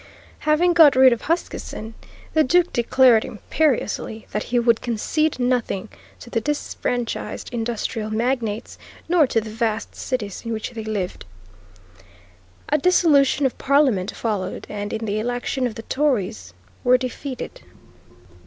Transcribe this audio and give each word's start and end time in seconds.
Having 0.49 0.73
got 0.73 0.95
rid 0.95 1.13
of 1.13 1.21
Huskisson, 1.21 1.93
the 2.33 2.43
Duke 2.43 2.73
declared 2.73 3.23
imperiously 3.23 4.25
that 4.31 4.41
he 4.45 4.57
would 4.57 4.81
concede 4.81 5.37
nothing 5.37 5.89
to 6.19 6.31
the 6.31 6.41
disfranchised 6.41 7.53
industrial 7.53 8.09
magnates, 8.09 8.79
nor 9.07 9.27
to 9.27 9.39
the 9.39 9.51
vast 9.51 9.93
cities 9.93 10.41
in 10.43 10.53
which 10.53 10.71
they 10.71 10.83
lived. 10.83 11.23
A 12.69 12.79
dissolution 12.79 13.45
of 13.45 13.59
Parliament 13.59 14.15
followed 14.15 14.65
and 14.71 14.91
in 14.91 15.05
the 15.05 15.19
election 15.19 15.71
the 15.71 15.83
Tories 15.83 16.55
were 16.83 16.97
defeated. 16.97 17.61